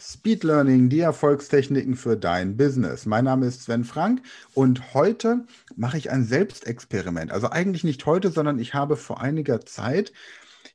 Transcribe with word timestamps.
Speed 0.00 0.44
Learning, 0.44 0.88
die 0.88 1.00
Erfolgstechniken 1.00 1.96
für 1.96 2.16
dein 2.16 2.56
Business. 2.56 3.04
Mein 3.04 3.24
Name 3.24 3.46
ist 3.46 3.64
Sven 3.64 3.82
Frank 3.82 4.22
und 4.54 4.94
heute 4.94 5.44
mache 5.74 5.98
ich 5.98 6.12
ein 6.12 6.22
Selbstexperiment. 6.22 7.32
Also 7.32 7.50
eigentlich 7.50 7.82
nicht 7.82 8.06
heute, 8.06 8.30
sondern 8.30 8.60
ich 8.60 8.74
habe 8.74 8.96
vor 8.96 9.20
einiger 9.20 9.60
Zeit 9.62 10.12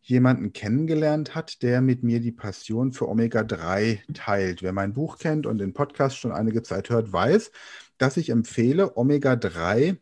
jemanden 0.01 0.51
kennengelernt 0.51 1.35
hat, 1.35 1.61
der 1.61 1.79
mit 1.79 2.03
mir 2.03 2.19
die 2.19 2.33
Passion 2.33 2.91
für 2.91 3.07
Omega-3 3.07 4.13
teilt. 4.13 4.61
Wer 4.61 4.73
mein 4.73 4.91
Buch 4.91 5.17
kennt 5.17 5.45
und 5.45 5.57
den 5.59 5.71
Podcast 5.71 6.17
schon 6.17 6.33
einige 6.33 6.61
Zeit 6.61 6.89
hört, 6.89 7.13
weiß, 7.13 7.51
dass 7.97 8.17
ich 8.17 8.29
empfehle, 8.29 8.97
Omega-3 8.97 9.99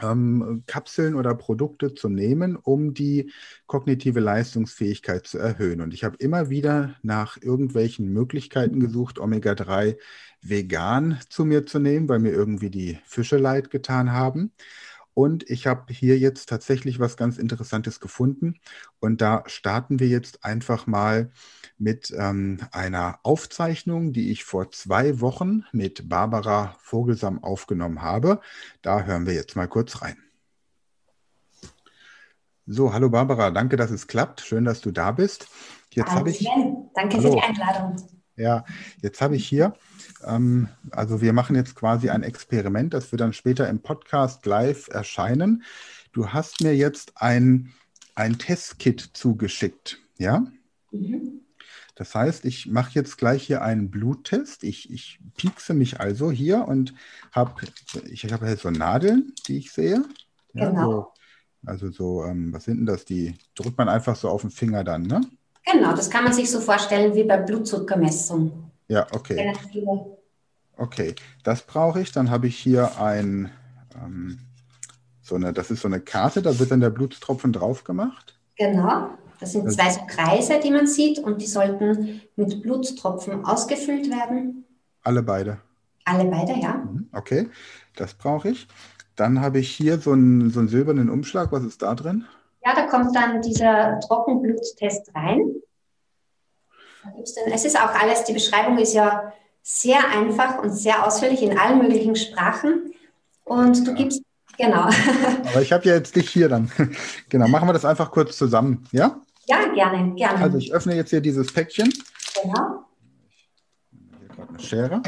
ähm, 0.00 0.62
Kapseln 0.66 1.14
oder 1.14 1.34
Produkte 1.34 1.94
zu 1.94 2.08
nehmen, 2.08 2.56
um 2.56 2.94
die 2.94 3.32
kognitive 3.66 4.20
Leistungsfähigkeit 4.20 5.26
zu 5.26 5.38
erhöhen. 5.38 5.80
Und 5.80 5.94
ich 5.94 6.04
habe 6.04 6.16
immer 6.18 6.50
wieder 6.50 6.96
nach 7.02 7.36
irgendwelchen 7.40 8.12
Möglichkeiten 8.12 8.80
gesucht, 8.80 9.18
Omega-3 9.18 9.96
vegan 10.42 11.18
zu 11.28 11.44
mir 11.44 11.66
zu 11.66 11.78
nehmen, 11.78 12.08
weil 12.08 12.18
mir 12.18 12.32
irgendwie 12.32 12.70
die 12.70 12.98
Fische 13.04 13.38
leid 13.38 13.70
getan 13.70 14.12
haben. 14.12 14.52
Und 15.14 15.48
ich 15.48 15.66
habe 15.68 15.92
hier 15.92 16.18
jetzt 16.18 16.48
tatsächlich 16.48 16.98
was 16.98 17.16
ganz 17.16 17.38
Interessantes 17.38 18.00
gefunden. 18.00 18.56
Und 19.00 19.20
da 19.20 19.44
starten 19.46 20.00
wir 20.00 20.08
jetzt 20.08 20.44
einfach 20.44 20.86
mal 20.86 21.30
mit 21.78 22.12
ähm, 22.16 22.58
einer 22.72 23.20
Aufzeichnung, 23.22 24.12
die 24.12 24.32
ich 24.32 24.44
vor 24.44 24.70
zwei 24.72 25.20
Wochen 25.20 25.64
mit 25.72 26.08
Barbara 26.08 26.76
Vogelsam 26.80 27.42
aufgenommen 27.42 28.02
habe. 28.02 28.40
Da 28.82 29.04
hören 29.04 29.26
wir 29.26 29.34
jetzt 29.34 29.54
mal 29.54 29.68
kurz 29.68 30.02
rein. 30.02 30.16
So, 32.66 32.92
hallo 32.92 33.10
Barbara, 33.10 33.50
danke, 33.50 33.76
dass 33.76 33.90
es 33.90 34.06
klappt. 34.06 34.40
Schön, 34.40 34.64
dass 34.64 34.80
du 34.80 34.90
da 34.90 35.12
bist. 35.12 35.48
Jetzt 35.90 36.10
habe 36.10 36.30
ich. 36.30 36.48
Danke 36.94 37.18
hallo. 37.18 37.30
für 37.30 37.36
die 37.36 37.42
Einladung. 37.42 37.96
Ja, 38.36 38.64
jetzt 39.00 39.20
habe 39.20 39.36
ich 39.36 39.46
hier, 39.46 39.74
ähm, 40.24 40.68
also 40.90 41.20
wir 41.20 41.32
machen 41.32 41.54
jetzt 41.54 41.76
quasi 41.76 42.10
ein 42.10 42.24
Experiment, 42.24 42.92
das 42.92 43.12
wird 43.12 43.20
dann 43.20 43.32
später 43.32 43.68
im 43.68 43.80
Podcast 43.80 44.44
live 44.46 44.88
erscheinen. 44.88 45.62
Du 46.12 46.28
hast 46.28 46.60
mir 46.60 46.74
jetzt 46.74 47.12
ein, 47.16 47.72
ein 48.14 48.38
Testkit 48.38 49.10
zugeschickt, 49.12 50.00
ja? 50.18 50.46
Mhm. 50.90 51.40
Das 51.96 52.14
heißt, 52.14 52.44
ich 52.44 52.66
mache 52.66 52.90
jetzt 52.94 53.18
gleich 53.18 53.44
hier 53.44 53.62
einen 53.62 53.90
Bluttest. 53.90 54.64
Ich, 54.64 54.90
ich 54.90 55.20
piekse 55.36 55.74
mich 55.74 56.00
also 56.00 56.32
hier 56.32 56.66
und 56.66 56.92
habe, 57.30 57.54
ich 58.10 58.24
habe 58.32 58.46
hier 58.46 58.56
so 58.56 58.70
Nadeln, 58.70 59.32
die 59.46 59.58
ich 59.58 59.70
sehe. 59.70 60.04
Ja, 60.54 60.70
genau. 60.70 60.90
So, 60.90 61.12
also 61.66 61.90
so, 61.90 62.24
ähm, 62.24 62.52
was 62.52 62.64
sind 62.64 62.78
denn 62.78 62.86
das? 62.86 63.04
Die 63.04 63.36
drückt 63.54 63.78
man 63.78 63.88
einfach 63.88 64.16
so 64.16 64.28
auf 64.28 64.40
den 64.40 64.50
Finger 64.50 64.82
dann, 64.82 65.02
ne? 65.02 65.20
Genau, 65.64 65.94
das 65.94 66.10
kann 66.10 66.24
man 66.24 66.32
sich 66.32 66.50
so 66.50 66.60
vorstellen 66.60 67.14
wie 67.14 67.24
bei 67.24 67.38
Blutzuckermessung. 67.38 68.70
Ja, 68.88 69.06
okay. 69.12 69.52
Okay, 70.76 71.14
das 71.42 71.62
brauche 71.62 72.00
ich. 72.00 72.12
Dann 72.12 72.30
habe 72.30 72.46
ich 72.46 72.56
hier 72.56 73.00
ein, 73.00 73.50
ähm, 73.94 74.38
so 75.22 75.36
eine, 75.36 75.52
das 75.52 75.70
ist 75.70 75.82
so 75.82 75.88
eine 75.88 76.00
Karte, 76.00 76.42
da 76.42 76.58
wird 76.58 76.70
dann 76.70 76.80
der 76.80 76.90
Blutstropfen 76.90 77.52
drauf 77.52 77.84
gemacht. 77.84 78.38
Genau. 78.56 79.10
Das 79.40 79.52
sind 79.52 79.70
zwei 79.72 79.90
so 79.90 80.00
Kreise, 80.06 80.60
die 80.62 80.70
man 80.70 80.86
sieht 80.86 81.18
und 81.18 81.40
die 81.40 81.46
sollten 81.46 82.20
mit 82.36 82.62
Blutstropfen 82.62 83.44
ausgefüllt 83.44 84.10
werden. 84.10 84.64
Alle 85.02 85.22
beide. 85.22 85.58
Alle 86.04 86.24
beide, 86.26 86.58
ja. 86.60 86.74
Mhm, 86.74 87.08
okay, 87.12 87.48
das 87.96 88.14
brauche 88.14 88.50
ich. 88.50 88.68
Dann 89.16 89.40
habe 89.40 89.58
ich 89.58 89.70
hier 89.70 89.98
so 89.98 90.12
einen, 90.12 90.50
so 90.50 90.60
einen 90.60 90.68
silbernen 90.68 91.10
Umschlag. 91.10 91.52
Was 91.52 91.64
ist 91.64 91.82
da 91.82 91.94
drin? 91.94 92.24
Ja, 92.64 92.74
da 92.74 92.86
kommt 92.86 93.14
dann 93.14 93.42
dieser 93.42 94.00
Trockenbluttest 94.00 95.14
rein. 95.14 95.54
Es 97.52 97.64
ist 97.64 97.78
auch 97.78 97.94
alles, 97.94 98.24
die 98.24 98.32
Beschreibung 98.32 98.78
ist 98.78 98.94
ja 98.94 99.32
sehr 99.62 100.08
einfach 100.08 100.58
und 100.58 100.70
sehr 100.70 101.06
ausführlich 101.06 101.42
in 101.42 101.58
allen 101.58 101.78
möglichen 101.78 102.16
Sprachen. 102.16 102.94
Und 103.44 103.86
du 103.86 103.90
ja. 103.90 103.96
gibst, 103.96 104.22
genau. 104.56 104.88
Aber 105.50 105.60
ich 105.60 105.72
habe 105.72 105.84
ja 105.84 105.94
jetzt 105.94 106.16
dich 106.16 106.30
hier 106.30 106.48
dann. 106.48 106.70
Genau, 107.28 107.48
machen 107.48 107.68
wir 107.68 107.72
das 107.72 107.84
einfach 107.84 108.10
kurz 108.10 108.36
zusammen, 108.36 108.86
ja? 108.92 109.20
Ja, 109.46 109.66
gerne, 109.74 110.14
gerne. 110.14 110.38
Also 110.38 110.56
ich 110.56 110.72
öffne 110.72 110.94
jetzt 110.94 111.10
hier 111.10 111.20
dieses 111.20 111.52
Päckchen. 111.52 111.92
Genau. 112.42 112.84
Hier 114.18 114.28
gerade 114.28 114.48
eine 114.48 114.60
Schere. 114.60 115.02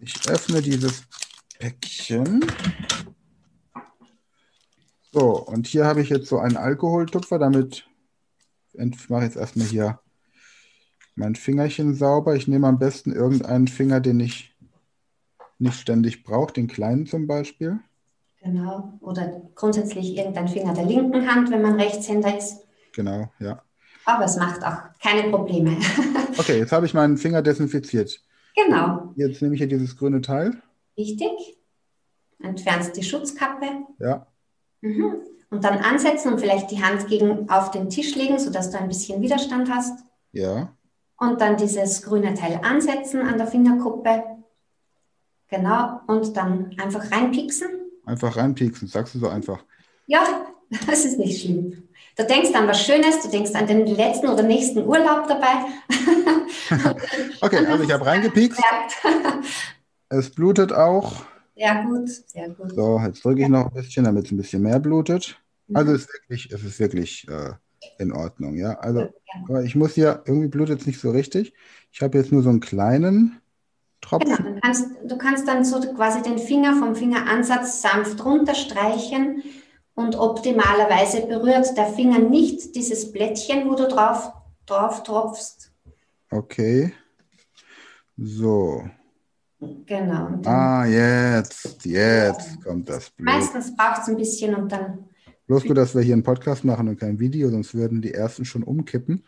Ich 0.00 0.28
öffne 0.28 0.60
dieses 0.60 1.04
Päckchen. 1.58 2.44
So, 5.12 5.42
und 5.44 5.66
hier 5.66 5.86
habe 5.86 6.00
ich 6.00 6.10
jetzt 6.10 6.28
so 6.28 6.38
einen 6.38 6.56
Alkoholtupfer, 6.56 7.38
damit 7.38 7.88
mache 8.74 9.20
ich 9.20 9.28
jetzt 9.28 9.36
erstmal 9.36 9.66
hier 9.66 10.00
mein 11.14 11.34
Fingerchen 11.34 11.94
sauber. 11.94 12.36
Ich 12.36 12.46
nehme 12.46 12.66
am 12.66 12.78
besten 12.78 13.12
irgendeinen 13.12 13.68
Finger, 13.68 14.00
den 14.00 14.20
ich 14.20 14.54
nicht 15.58 15.80
ständig 15.80 16.22
brauche, 16.22 16.52
den 16.52 16.68
kleinen 16.68 17.06
zum 17.06 17.26
Beispiel. 17.26 17.80
Genau, 18.40 18.98
oder 19.00 19.42
grundsätzlich 19.54 20.16
irgendein 20.16 20.46
Finger 20.46 20.72
der 20.72 20.84
linken 20.84 21.28
Hand, 21.28 21.50
wenn 21.50 21.62
man 21.62 21.80
Rechtshänder 21.80 22.38
ist. 22.38 22.66
Genau, 22.92 23.28
ja. 23.40 23.62
Aber 24.04 24.24
es 24.24 24.36
macht 24.36 24.64
auch 24.64 24.78
keine 25.02 25.28
Probleme. 25.30 25.76
okay, 26.38 26.58
jetzt 26.58 26.72
habe 26.72 26.86
ich 26.86 26.94
meinen 26.94 27.18
Finger 27.18 27.42
desinfiziert. 27.42 28.22
Genau. 28.54 29.12
Jetzt 29.16 29.42
nehme 29.42 29.54
ich 29.54 29.60
hier 29.60 29.68
dieses 29.68 29.96
grüne 29.96 30.20
Teil. 30.20 30.62
Richtig. 30.96 31.58
Entfernst 32.40 32.96
die 32.96 33.02
Schutzkappe. 33.02 33.66
Ja. 33.98 34.26
Mhm. 34.80 35.16
Und 35.50 35.64
dann 35.64 35.78
ansetzen 35.78 36.32
und 36.32 36.40
vielleicht 36.40 36.70
die 36.70 36.82
Hand 36.82 37.08
gegen 37.08 37.48
auf 37.48 37.70
den 37.70 37.88
Tisch 37.88 38.14
legen, 38.14 38.38
sodass 38.38 38.70
du 38.70 38.78
ein 38.78 38.88
bisschen 38.88 39.22
Widerstand 39.22 39.70
hast. 39.72 40.04
Ja. 40.32 40.74
Und 41.16 41.40
dann 41.40 41.56
dieses 41.56 42.02
grüne 42.02 42.34
Teil 42.34 42.60
ansetzen 42.62 43.22
an 43.22 43.38
der 43.38 43.46
Fingerkuppe. 43.46 44.24
Genau. 45.48 46.00
Und 46.06 46.36
dann 46.36 46.74
einfach 46.78 47.10
reinpieksen. 47.10 47.68
Einfach 48.04 48.36
reinpieksen, 48.36 48.88
sagst 48.88 49.14
du 49.14 49.18
so 49.18 49.28
einfach. 49.28 49.64
Ja, 50.06 50.46
das 50.86 51.04
ist 51.04 51.18
nicht 51.18 51.42
schlimm. 51.42 51.88
Du 52.16 52.24
denkst 52.24 52.52
an 52.54 52.66
was 52.66 52.84
Schönes, 52.84 53.22
du 53.22 53.28
denkst 53.28 53.54
an 53.54 53.66
den 53.66 53.86
letzten 53.86 54.28
oder 54.28 54.42
nächsten 54.42 54.86
Urlaub 54.86 55.28
dabei. 55.28 55.66
okay, 57.40 57.64
also 57.64 57.84
ich 57.84 57.92
habe 57.92 58.04
reingepiekst. 58.06 58.60
es 60.08 60.30
blutet 60.30 60.72
auch. 60.72 61.12
Sehr 61.58 61.84
gut, 61.84 62.08
sehr 62.08 62.48
gut. 62.50 62.72
So, 62.74 63.00
jetzt 63.00 63.24
drücke 63.24 63.42
ich 63.42 63.48
noch 63.48 63.66
ein 63.66 63.74
bisschen, 63.74 64.04
damit 64.04 64.26
es 64.26 64.30
ein 64.30 64.36
bisschen 64.36 64.62
mehr 64.62 64.78
blutet. 64.78 65.40
Also 65.74 65.92
es 65.92 66.02
ist 66.02 66.12
wirklich, 66.12 66.52
es 66.52 66.64
ist 66.64 66.78
wirklich 66.78 67.26
äh, 67.28 67.50
in 67.98 68.12
Ordnung, 68.12 68.56
ja. 68.56 68.78
Also 68.78 69.08
ich 69.64 69.74
muss 69.74 69.94
hier, 69.94 70.22
irgendwie 70.24 70.48
blutet 70.48 70.80
es 70.80 70.86
nicht 70.86 71.00
so 71.00 71.10
richtig. 71.10 71.52
Ich 71.92 72.00
habe 72.00 72.16
jetzt 72.16 72.30
nur 72.30 72.42
so 72.42 72.48
einen 72.48 72.60
kleinen 72.60 73.40
Tropfen. 74.00 74.36
Genau, 74.36 74.50
du 74.54 74.60
kannst, 74.60 74.86
du 75.04 75.18
kannst 75.18 75.48
dann 75.48 75.64
so 75.64 75.80
quasi 75.94 76.22
den 76.22 76.38
Finger 76.38 76.76
vom 76.76 76.94
Fingeransatz 76.94 77.82
sanft 77.82 78.24
runterstreichen 78.24 79.42
und 79.94 80.16
optimalerweise 80.16 81.26
berührt 81.26 81.76
der 81.76 81.86
Finger 81.86 82.20
nicht 82.20 82.76
dieses 82.76 83.10
Blättchen, 83.10 83.68
wo 83.68 83.74
du 83.74 83.88
drauf, 83.88 84.32
drauf 84.64 85.02
tropfst. 85.02 85.72
Okay. 86.30 86.92
So. 88.16 88.88
Genau. 89.60 90.40
Ah, 90.44 90.84
jetzt, 90.86 91.84
jetzt 91.84 92.62
kommt 92.62 92.88
das 92.88 93.10
Blut. 93.10 93.26
Meistens 93.26 93.74
braucht 93.76 94.02
es 94.02 94.08
ein 94.08 94.16
bisschen 94.16 94.54
und 94.54 94.70
dann. 94.70 95.08
Bloß 95.48 95.64
gut, 95.64 95.76
dass 95.76 95.94
wir 95.94 96.02
hier 96.02 96.12
einen 96.12 96.22
Podcast 96.22 96.64
machen 96.64 96.88
und 96.88 97.00
kein 97.00 97.18
Video, 97.18 97.48
sonst 97.48 97.74
würden 97.74 98.02
die 98.02 98.12
ersten 98.12 98.44
schon 98.44 98.62
umkippen. 98.62 99.24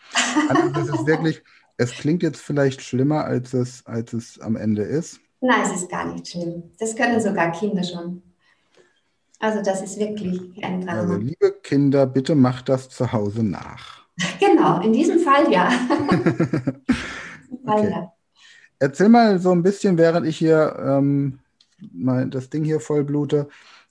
Also 0.48 0.68
das 0.68 0.88
ist 0.88 1.06
wirklich, 1.06 1.42
es 1.78 1.92
klingt 1.92 2.22
jetzt 2.22 2.41
vielleicht 2.41 2.82
schlimmer, 2.82 3.24
als 3.24 3.54
es, 3.54 3.86
als 3.86 4.12
es 4.12 4.38
am 4.38 4.54
Ende 4.54 4.82
ist. 4.82 5.20
Nein, 5.41 5.62
es 5.64 5.82
ist 5.82 5.91
gar 5.91 6.12
nicht 6.12 6.28
schlimm. 6.28 6.64
Das 6.78 6.94
können 6.94 7.20
sogar 7.20 7.50
Kinder 7.52 7.82
schon. 7.82 8.22
Also 9.38 9.62
das 9.62 9.80
ist 9.80 9.98
wirklich 9.98 10.62
ein 10.62 10.82
Drama. 10.82 11.00
Also 11.00 11.16
liebe 11.16 11.52
Kinder, 11.62 12.06
bitte 12.06 12.34
macht 12.34 12.68
das 12.68 12.91
zu 12.91 13.10
Hause 13.10 13.42
nach. 13.42 14.06
Genau, 14.38 14.82
in 14.82 14.92
diesem 14.92 15.18
Fall 15.20 15.50
ja. 15.50 15.71
in 16.10 16.21
diesem 17.48 17.65
Fall, 17.65 17.78
okay. 17.78 17.91
ja. 17.91 18.12
Erzähl 18.80 19.10
mal 19.10 19.38
so 19.38 19.53
ein 19.53 19.62
bisschen, 19.62 19.98
während 19.98 20.27
ich 20.27 20.38
hier 20.38 20.74
ähm, 20.82 21.38
mein, 21.92 22.30
das 22.30 22.48
Ding 22.48 22.65
hier 22.65 22.80
voll 22.80 23.04
blute. 23.04 23.47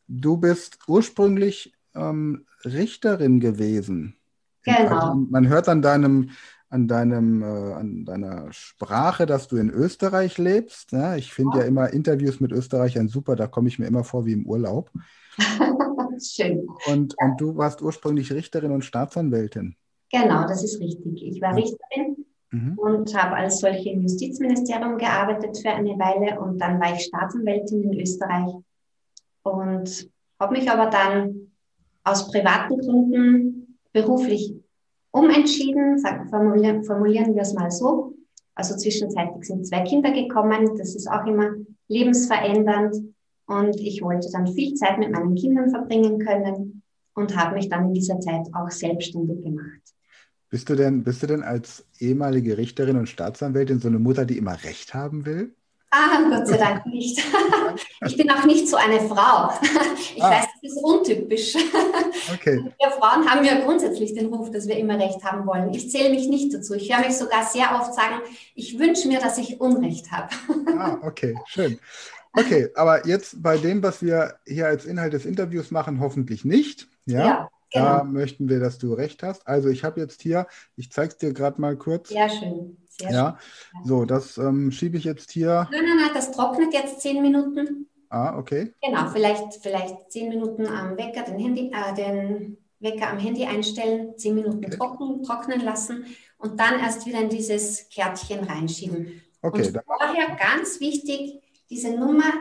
Du 0.08 0.38
bist 0.38 0.80
ursprünglich 0.88 1.74
ähm, 1.96 2.46
Richterin 2.66 3.40
gewesen. 3.40 4.16
Genau. 4.64 4.90
Also 4.90 5.14
man 5.30 5.48
hört 5.48 5.70
an 5.70 5.84
deinem, 5.84 6.32
an 6.70 6.88
deinem, 6.88 7.44
äh, 7.44 7.74
an 7.74 8.06
deiner 8.06 8.52
Sprache, 8.52 9.28
dass 9.28 9.48
du 9.48 9.58
in 9.58 9.70
Österreich 9.70 10.40
lebst. 10.40 10.92
Ja, 10.92 11.16
ich 11.16 11.34
finde 11.34 11.60
ja. 11.60 11.64
ja 11.64 11.70
immer 11.70 11.94
Interviews 11.94 12.40
mit 12.40 12.52
Österreichern 12.52 13.10
super, 13.10 13.36
da 13.36 13.46
komme 13.46 13.68
ich 13.68 13.78
mir 13.78 13.86
immer 13.86 14.04
vor 14.04 14.26
wie 14.26 14.34
im 14.34 14.48
Urlaub. 14.48 14.92
Schön. 16.20 16.68
Und, 16.88 17.16
und 17.20 17.40
du 17.40 17.56
warst 17.56 17.84
ursprünglich 17.84 18.34
Richterin 18.34 18.72
und 18.72 18.84
Staatsanwältin. 18.84 19.76
Genau, 20.12 20.48
das 20.48 20.64
ist 20.64 20.82
richtig. 20.82 21.24
Ich 21.24 21.40
war 21.40 21.56
Richterin 21.56 22.26
mhm. 22.52 22.78
und 22.78 23.16
habe 23.16 23.36
als 23.36 23.60
solche 23.60 23.90
im 23.90 24.02
Justizministerium 24.02 24.98
gearbeitet 24.98 25.58
für 25.58 25.70
eine 25.70 25.98
Weile 26.00 26.40
und 26.40 26.60
dann 26.60 26.80
war 26.80 26.94
ich 26.94 27.04
Staatsanwältin 27.04 27.92
in 27.92 28.00
Österreich 28.00 28.54
und 29.44 30.10
habe 30.40 30.58
mich 30.58 30.70
aber 30.70 30.90
dann 30.90 31.52
aus 32.04 32.32
privaten 32.32 32.78
Gründen 32.78 33.78
beruflich 33.92 34.56
umentschieden, 35.12 35.98
sagen, 35.98 36.30
formulieren, 36.30 36.84
formulieren 36.84 37.36
wir 37.36 37.42
es 37.42 37.54
mal 37.54 37.72
so. 37.72 38.14
Also 38.56 38.76
zwischenzeitlich 38.76 39.46
sind 39.46 39.66
zwei 39.66 39.82
Kinder 39.82 40.12
gekommen. 40.12 40.78
Das 40.78 40.96
ist 40.96 41.10
auch 41.10 41.26
immer 41.26 41.52
lebensverändernd. 41.88 42.96
Und 43.48 43.76
ich 43.78 44.02
wollte 44.02 44.30
dann 44.32 44.48
viel 44.48 44.76
Zeit 44.76 45.00
mit 45.00 45.12
meinen 45.12 45.36
Kindern 45.36 45.70
verbringen 45.70 46.20
können 46.20 46.84
und 47.16 47.36
habe 47.36 47.56
mich 47.56 47.70
dann 47.70 47.88
in 47.88 47.94
dieser 47.94 48.20
Zeit 48.20 48.48
auch 48.54 48.70
selbstständig 48.70 49.42
gemacht. 49.44 49.82
Bist 50.50 50.68
du 50.68 50.76
denn, 50.76 51.04
bist 51.04 51.22
du 51.22 51.28
denn 51.28 51.44
als 51.44 51.86
ehemalige 52.00 52.58
Richterin 52.58 52.98
und 52.98 53.08
Staatsanwältin 53.08 53.80
so 53.80 53.88
eine 53.88 54.00
Mutter, 54.00 54.26
die 54.26 54.38
immer 54.38 54.64
Recht 54.64 54.96
haben 54.96 55.26
will? 55.26 55.54
Ah, 55.92 56.22
Gott 56.30 56.48
sei 56.48 56.58
Dank 56.58 56.86
nicht. 56.86 57.20
Ich 58.06 58.16
bin 58.18 58.32
auch 58.32 58.46
nicht 58.46 58.68
so 58.68 58.78
eine 58.78 59.00
Frau. 59.02 59.52
Ich 60.16 60.24
ah. 60.24 60.32
weiß, 60.32 60.46
das 60.62 60.72
ist 60.72 60.84
untypisch. 60.84 61.56
Okay. 62.34 62.64
Wir 62.80 62.92
Frauen 62.92 63.30
haben 63.30 63.46
ja 63.46 63.60
grundsätzlich 63.64 64.14
den 64.14 64.34
Ruf, 64.34 64.52
dass 64.52 64.68
wir 64.68 64.78
immer 64.78 65.00
Recht 65.00 65.24
haben 65.24 65.46
wollen. 65.46 65.74
Ich 65.74 65.92
zähle 65.92 66.10
mich 66.10 66.28
nicht 66.28 66.54
dazu. 66.54 66.74
Ich 66.74 66.94
höre 66.94 67.06
mich 67.06 67.16
sogar 67.16 67.46
sehr 67.46 67.76
oft 67.80 67.94
sagen, 67.94 68.22
ich 68.56 68.80
wünsche 68.80 69.08
mir, 69.08 69.20
dass 69.20 69.38
ich 69.38 69.62
Unrecht 69.62 70.12
habe. 70.12 70.30
Ah, 70.78 70.98
okay, 71.04 71.36
schön. 71.46 71.80
Okay, 72.34 72.70
aber 72.76 73.08
jetzt 73.08 73.42
bei 73.42 73.58
dem, 73.58 73.82
was 73.84 74.02
wir 74.02 74.36
hier 74.46 74.68
als 74.68 74.86
Inhalt 74.86 75.14
des 75.14 75.26
Interviews 75.26 75.72
machen, 75.72 76.00
hoffentlich 76.00 76.44
nicht. 76.44 76.88
Ja. 77.06 77.26
ja 77.26 77.50
genau. 77.72 77.86
Da 77.86 78.04
möchten 78.04 78.50
wir, 78.50 78.60
dass 78.60 78.78
du 78.78 78.94
recht 78.94 79.24
hast. 79.24 79.48
Also 79.48 79.70
ich 79.70 79.84
habe 79.84 80.00
jetzt 80.00 80.22
hier, 80.22 80.48
ich 80.76 80.92
zeige 80.92 81.10
es 81.10 81.18
dir 81.18 81.34
gerade 81.34 81.60
mal 81.60 81.78
kurz. 81.78 82.10
Sehr 82.10 82.30
schön. 82.30 82.78
Sehr 82.88 83.12
ja, 83.12 83.38
schön. 83.72 83.86
so, 83.86 84.06
das 84.06 84.38
ähm, 84.38 84.72
schiebe 84.72 84.98
ich 84.98 85.04
jetzt 85.06 85.32
hier. 85.32 85.68
Nein, 85.72 85.86
nein, 85.86 85.98
nein, 85.98 86.12
das 86.14 86.32
trocknet 86.32 86.74
jetzt 86.74 87.02
zehn 87.02 87.22
Minuten. 87.22 87.88
Ah, 88.10 88.38
okay. 88.38 88.74
Genau, 88.82 89.08
vielleicht, 89.10 89.56
vielleicht 89.62 90.12
zehn 90.12 90.30
Minuten 90.30 90.66
am 90.66 90.98
Wecker, 90.98 91.24
den, 91.24 91.40
Handy, 91.40 91.72
äh, 91.72 91.94
den 91.94 92.58
Wecker 92.80 93.10
am 93.10 93.20
Handy 93.20 93.46
einstellen, 93.46 94.18
zehn 94.18 94.36
Minuten 94.36 94.66
okay. 94.66 94.76
trocken, 94.76 95.24
trocknen 95.24 95.62
lassen 95.62 96.06
und 96.38 96.60
dann 96.60 96.80
erst 96.80 97.06
wieder 97.06 97.22
in 97.22 97.30
dieses 97.30 97.88
Kärtchen 97.90 98.44
reinschieben. 98.44 99.22
Okay, 99.42 99.68
und 99.68 99.80
vorher 99.86 100.36
ganz 100.38 100.80
wichtig, 100.80 101.42
diese 101.70 101.92
Nummer 101.92 102.34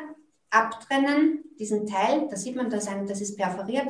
abtrennen, 0.51 1.45
diesen 1.59 1.87
Teil, 1.87 2.29
da 2.31 2.37
sieht 2.37 2.57
man, 2.57 2.71
das 2.71 3.21
ist 3.21 3.37
perforiert, 3.37 3.89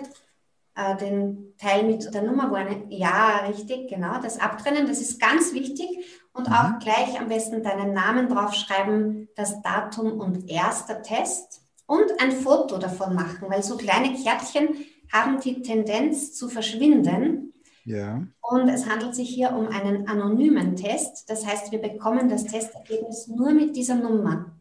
äh, 0.78 0.96
den 0.96 1.54
Teil 1.58 1.82
mit 1.82 2.14
der 2.14 2.22
Nummer, 2.22 2.50
wo 2.50 2.54
eine, 2.54 2.84
ja, 2.88 3.46
richtig, 3.48 3.88
genau, 3.88 4.20
das 4.22 4.38
abtrennen, 4.38 4.86
das 4.86 5.00
ist 5.00 5.20
ganz 5.20 5.52
wichtig 5.52 5.88
und 6.32 6.48
mhm. 6.48 6.54
auch 6.54 6.78
gleich 6.78 7.20
am 7.20 7.28
besten 7.28 7.64
deinen 7.64 7.92
Namen 7.92 8.28
draufschreiben, 8.28 9.28
das 9.34 9.60
Datum 9.62 10.20
und 10.20 10.48
erster 10.48 11.02
Test 11.02 11.62
und 11.86 12.20
ein 12.20 12.30
Foto 12.30 12.78
davon 12.78 13.14
machen, 13.14 13.50
weil 13.50 13.64
so 13.64 13.76
kleine 13.76 14.14
Kärtchen 14.14 14.68
haben 15.12 15.40
die 15.40 15.62
Tendenz 15.62 16.34
zu 16.34 16.48
verschwinden. 16.48 17.54
Ja. 17.84 18.22
Und 18.40 18.68
es 18.68 18.86
handelt 18.86 19.16
sich 19.16 19.30
hier 19.30 19.52
um 19.52 19.66
einen 19.68 20.06
anonymen 20.06 20.76
Test. 20.76 21.28
Das 21.28 21.44
heißt, 21.46 21.72
wir 21.72 21.80
bekommen 21.80 22.28
das 22.28 22.44
Testergebnis 22.44 23.26
nur 23.26 23.52
mit 23.52 23.74
dieser 23.74 23.94
Nummer. 23.94 24.52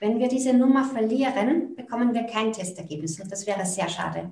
Wenn 0.00 0.20
wir 0.20 0.28
diese 0.28 0.54
Nummer 0.54 0.84
verlieren, 0.84 1.74
bekommen 1.74 2.14
wir 2.14 2.22
kein 2.22 2.52
Testergebnis 2.52 3.20
und 3.20 3.30
das 3.30 3.46
wäre 3.46 3.66
sehr 3.66 3.88
schade. 3.88 4.30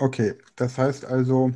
Okay, 0.00 0.34
das 0.54 0.78
heißt 0.78 1.04
also, 1.04 1.50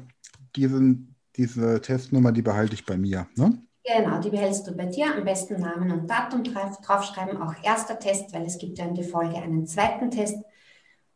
diesen, 0.56 1.14
diese 1.36 1.80
Testnummer, 1.80 2.32
die 2.32 2.42
behalte 2.42 2.74
ich 2.74 2.84
bei 2.84 2.96
mir, 2.98 3.28
ne? 3.36 3.62
Genau, 3.84 4.20
die 4.20 4.30
behältst 4.30 4.66
du 4.66 4.76
bei 4.76 4.86
dir. 4.86 5.14
Am 5.14 5.24
besten 5.24 5.60
Namen 5.60 5.90
und 5.90 6.08
Datum 6.08 6.44
drauf, 6.44 6.80
draufschreiben, 6.80 7.40
auch 7.40 7.54
erster 7.62 7.98
Test, 7.98 8.32
weil 8.32 8.44
es 8.44 8.58
gibt 8.58 8.78
ja 8.78 8.86
in 8.86 8.94
der 8.94 9.04
Folge 9.04 9.36
einen 9.36 9.66
zweiten 9.66 10.10
Test. 10.10 10.36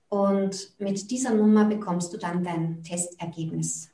Und 0.09 0.75
mit 0.79 1.11
dieser 1.11 1.35
Nummer 1.35 1.65
bekommst 1.65 2.13
du 2.13 2.17
dann 2.17 2.43
dein 2.43 2.83
Testergebnis. 2.83 3.91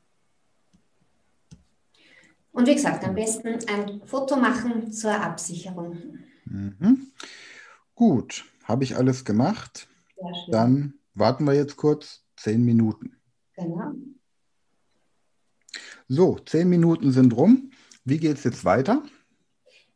Und 2.53 2.67
wie 2.67 2.75
gesagt, 2.75 3.05
am 3.05 3.15
besten 3.15 3.59
ein 3.67 4.03
Foto 4.05 4.37
machen 4.37 4.93
zur 4.93 5.15
Absicherung. 5.15 6.19
Mhm. 6.45 7.13
Gut, 7.95 8.45
habe 8.65 8.85
ich 8.85 8.97
alles 8.97 9.25
gemacht. 9.25 9.89
Dann 10.49 10.95
warten 11.15 11.45
wir 11.45 11.55
jetzt 11.55 11.77
kurz 11.77 12.25
zehn 12.37 12.63
Minuten. 12.63 13.17
Genau. 13.63 13.93
So, 16.09 16.39
zehn 16.45 16.69
Minuten 16.69 17.13
sind 17.13 17.37
rum. 17.37 17.71
Wie 18.05 18.19
geht 18.19 18.37
es 18.37 18.45
jetzt 18.45 18.65
weiter? 18.65 19.03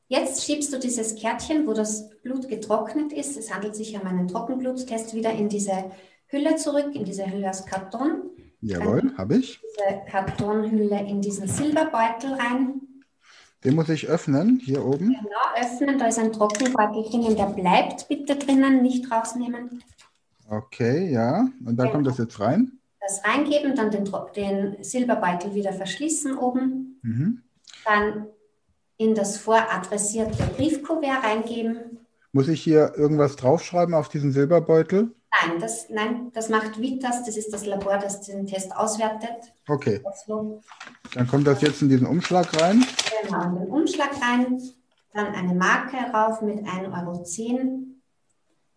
Jetzt 0.09 0.45
schiebst 0.45 0.73
du 0.73 0.79
dieses 0.79 1.17
Kärtchen, 1.17 1.67
wo 1.67 1.73
das 1.73 2.09
Blut 2.23 2.49
getrocknet 2.49 3.13
ist. 3.13 3.37
Es 3.37 3.53
handelt 3.53 3.75
sich 3.75 3.99
um 4.01 4.07
einen 4.07 4.29
Trockenbluttest, 4.29 5.15
wieder 5.15 5.33
in 5.33 5.49
diese 5.49 5.91
Hülle 6.29 6.57
zurück, 6.57 6.95
in 6.95 7.05
diese 7.05 7.31
Hülle 7.31 7.51
aus 7.51 7.67
Karton. 7.67 8.31
Jawohl, 8.61 9.13
habe 9.19 9.37
ich. 9.37 9.61
Diese 9.61 10.01
Kartonhülle 10.11 11.01
in 11.01 11.21
diesen 11.21 11.49
Silberbeutel 11.49 12.35
rein. 12.35 12.81
Den 13.65 13.75
muss 13.75 13.89
ich 13.89 14.07
öffnen, 14.07 14.61
hier 14.65 14.85
oben. 14.85 15.09
Genau, 15.09 15.61
öffnen. 15.61 15.99
Da 15.99 16.07
ist 16.07 16.19
ein 16.19 16.33
Trockenbeutel 16.33 17.03
drinnen, 17.03 17.37
der 17.37 17.47
bleibt 17.47 18.07
bitte 18.09 18.37
drinnen, 18.37 18.83
nicht 18.83 19.11
rausnehmen. 19.11 19.83
Okay, 20.49 21.11
ja. 21.11 21.49
Und 21.65 21.77
da 21.77 21.85
genau. 21.85 21.93
kommt 21.93 22.07
das 22.07 22.19
jetzt 22.19 22.39
rein. 22.39 22.79
Das 23.07 23.25
reingeben, 23.25 23.77
dann 23.77 23.91
den, 23.91 24.11
den 24.35 24.83
Silberbeutel 24.83 25.55
wieder 25.55 25.73
verschließen 25.73 26.37
oben. 26.37 26.99
Mhm. 27.03 27.43
Dann 27.85 28.27
in 28.97 29.15
das 29.15 29.37
voradressierte 29.39 30.43
Briefkuvert 30.57 31.23
reingeben. 31.23 32.01
Muss 32.33 32.49
ich 32.49 32.63
hier 32.63 32.95
irgendwas 32.97 33.37
draufschreiben 33.37 33.95
auf 33.95 34.09
diesen 34.09 34.33
Silberbeutel? 34.33 35.15
Nein, 35.43 35.61
das, 35.61 35.89
nein, 35.91 36.31
das 36.33 36.49
macht 36.49 36.81
Vitas, 36.81 37.25
das 37.25 37.37
ist 37.37 37.53
das 37.53 37.67
Labor, 37.67 37.99
das 37.99 38.23
den 38.23 38.47
Test 38.47 38.75
auswertet. 38.75 39.53
Okay. 39.69 40.03
Dann 41.15 41.27
kommt 41.29 41.47
das 41.47 41.61
jetzt 41.61 41.83
in 41.83 41.89
diesen 41.89 42.07
Umschlag 42.07 42.61
rein. 42.61 42.85
Genau, 43.23 43.43
in 43.45 43.55
den 43.57 43.69
Umschlag 43.69 44.11
rein. 44.21 44.61
Dann 45.13 45.35
eine 45.35 45.55
Marke 45.55 45.97
rauf 46.13 46.43
mit 46.43 46.59
1,10 46.59 46.93
Euro 46.93 47.25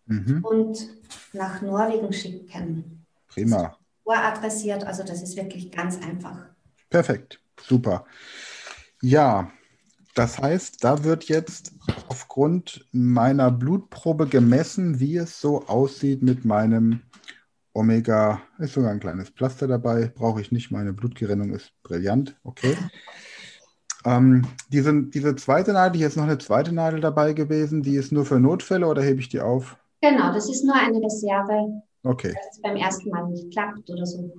mhm. 0.06 0.44
und 0.44 0.88
nach 1.32 1.62
Norwegen 1.62 2.12
schicken. 2.12 3.06
Prima. 3.28 3.76
Voradressiert, 4.10 4.82
also 4.82 5.04
das 5.04 5.22
ist 5.22 5.36
wirklich 5.36 5.70
ganz 5.70 6.02
einfach. 6.02 6.36
Perfekt, 6.88 7.40
super. 7.62 8.04
Ja, 9.00 9.52
das 10.16 10.40
heißt, 10.40 10.82
da 10.82 11.04
wird 11.04 11.28
jetzt 11.28 11.70
aufgrund 12.08 12.84
meiner 12.90 13.52
Blutprobe 13.52 14.26
gemessen, 14.26 14.98
wie 14.98 15.16
es 15.16 15.40
so 15.40 15.64
aussieht 15.68 16.22
mit 16.22 16.44
meinem 16.44 17.02
Omega. 17.72 18.42
Ist 18.58 18.74
sogar 18.74 18.90
ein 18.90 18.98
kleines 18.98 19.28
Pflaster 19.28 19.68
dabei, 19.68 20.10
brauche 20.12 20.40
ich 20.40 20.50
nicht. 20.50 20.72
Meine 20.72 20.92
Blutgerinnung 20.92 21.54
ist 21.54 21.72
brillant. 21.84 22.36
Okay. 22.42 22.76
Ähm, 24.04 24.44
diese, 24.70 25.04
diese 25.04 25.36
zweite 25.36 25.72
Nadel, 25.72 25.98
hier 25.98 26.08
ist 26.08 26.16
noch 26.16 26.24
eine 26.24 26.38
zweite 26.38 26.72
Nadel 26.72 27.00
dabei 27.00 27.32
gewesen, 27.32 27.84
die 27.84 27.94
ist 27.94 28.10
nur 28.10 28.26
für 28.26 28.40
Notfälle 28.40 28.88
oder 28.88 29.02
hebe 29.02 29.20
ich 29.20 29.28
die 29.28 29.40
auf? 29.40 29.76
Genau, 30.02 30.32
das 30.32 30.50
ist 30.50 30.64
nur 30.64 30.74
eine 30.74 30.98
Reserve. 30.98 31.82
Okay. 32.02 32.32
Dass 32.34 32.56
es 32.56 32.62
beim 32.62 32.76
ersten 32.76 33.10
Mal 33.10 33.28
nicht 33.28 33.52
klappt 33.52 33.90
oder 33.90 34.06
so. 34.06 34.32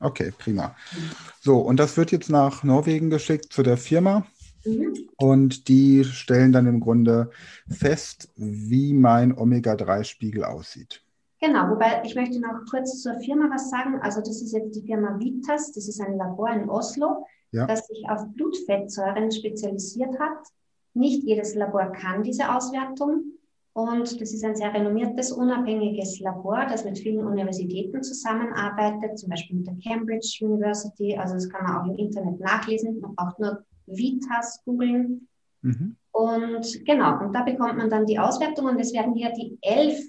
Okay, 0.00 0.32
prima. 0.36 0.76
So, 1.40 1.58
und 1.58 1.78
das 1.78 1.96
wird 1.96 2.12
jetzt 2.12 2.28
nach 2.28 2.62
Norwegen 2.62 3.08
geschickt 3.08 3.52
zu 3.52 3.62
der 3.62 3.78
Firma. 3.78 4.26
Mhm. 4.64 5.08
Und 5.16 5.68
die 5.68 6.04
stellen 6.04 6.52
dann 6.52 6.66
im 6.66 6.80
Grunde 6.80 7.30
fest, 7.68 8.28
wie 8.36 8.92
mein 8.92 9.36
Omega-3-Spiegel 9.36 10.44
aussieht. 10.44 11.02
Genau, 11.40 11.70
wobei 11.70 12.02
ich 12.04 12.14
möchte 12.14 12.40
noch 12.40 12.64
kurz 12.70 13.02
zur 13.02 13.18
Firma 13.20 13.48
was 13.52 13.70
sagen. 13.70 14.00
Also 14.00 14.20
das 14.20 14.42
ist 14.42 14.52
jetzt 14.52 14.74
die 14.74 14.86
Firma 14.86 15.18
Vitas, 15.18 15.72
das 15.72 15.86
ist 15.88 16.00
ein 16.00 16.16
Labor 16.16 16.50
in 16.50 16.68
Oslo, 16.68 17.26
ja. 17.52 17.66
das 17.66 17.86
sich 17.86 18.04
auf 18.08 18.26
Blutfettsäuren 18.34 19.30
spezialisiert 19.30 20.18
hat. 20.18 20.38
Nicht 20.94 21.24
jedes 21.24 21.54
Labor 21.54 21.92
kann 21.92 22.22
diese 22.22 22.54
Auswertung. 22.54 23.35
Und 23.76 24.22
das 24.22 24.32
ist 24.32 24.42
ein 24.42 24.56
sehr 24.56 24.72
renommiertes, 24.72 25.32
unabhängiges 25.32 26.18
Labor, 26.20 26.64
das 26.66 26.86
mit 26.86 26.98
vielen 26.98 27.26
Universitäten 27.26 28.02
zusammenarbeitet, 28.02 29.18
zum 29.18 29.28
Beispiel 29.28 29.58
mit 29.58 29.66
der 29.66 29.76
Cambridge 29.84 30.38
University. 30.40 31.14
Also 31.14 31.34
das 31.34 31.46
kann 31.50 31.62
man 31.62 31.76
auch 31.76 31.86
im 31.92 31.98
Internet 31.98 32.40
nachlesen. 32.40 32.98
Man 33.00 33.14
braucht 33.14 33.38
nur 33.38 33.66
Vitas 33.84 34.62
googeln. 34.64 35.28
Mhm. 35.60 35.94
Und 36.10 36.86
genau, 36.86 37.20
und 37.22 37.34
da 37.34 37.42
bekommt 37.42 37.76
man 37.76 37.90
dann 37.90 38.06
die 38.06 38.18
Auswertung 38.18 38.64
und 38.64 38.80
es 38.80 38.94
werden 38.94 39.12
hier 39.12 39.30
die 39.34 39.58
elf 39.60 40.02